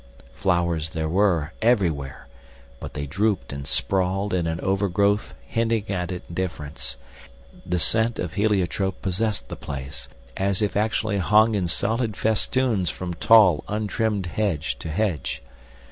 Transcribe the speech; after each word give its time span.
Flowers 0.33 0.89
there 0.89 1.07
were, 1.07 1.53
everywhere; 1.61 2.27
but 2.79 2.95
they 2.95 3.05
drooped 3.05 3.53
and 3.53 3.67
sprawled 3.67 4.33
in 4.33 4.47
an 4.47 4.59
overgrowth 4.61 5.35
hinting 5.45 5.87
at 5.91 6.11
indifference; 6.11 6.97
the 7.63 7.77
scent 7.77 8.17
of 8.17 8.33
heliotrope 8.33 8.99
possessed 9.03 9.47
the 9.47 9.55
place, 9.55 10.09
as 10.35 10.63
if 10.63 10.75
actually 10.75 11.19
hung 11.19 11.53
in 11.53 11.67
solid 11.67 12.17
festoons 12.17 12.89
from 12.89 13.13
tall 13.13 13.63
untrimmed 13.67 14.25
hedge 14.25 14.75
to 14.79 14.89
hedge. 14.89 15.43